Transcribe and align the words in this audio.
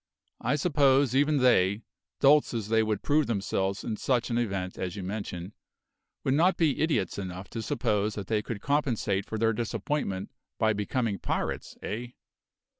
I 0.41 0.55
suppose 0.55 1.13
even 1.15 1.37
they 1.37 1.83
dolts 2.19 2.55
as 2.55 2.69
they 2.69 2.81
would 2.81 3.03
prove 3.03 3.27
themselves 3.27 3.83
in 3.83 3.97
such 3.97 4.31
an 4.31 4.37
event 4.39 4.75
as 4.79 4.95
you 4.95 5.03
mention 5.03 5.53
would 6.23 6.33
not 6.33 6.57
be 6.57 6.79
idiots 6.81 7.19
enough 7.19 7.51
to 7.51 7.61
suppose 7.61 8.15
that 8.15 8.25
they 8.25 8.41
could 8.41 8.61
compensate 8.61 9.27
for 9.27 9.37
their 9.37 9.53
disappointment 9.53 10.31
by 10.57 10.73
becoming 10.73 11.19
pirates, 11.19 11.77
eh?" 11.83 12.13